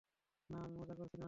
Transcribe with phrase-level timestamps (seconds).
[0.49, 1.19] না, আমি মজা করছি না!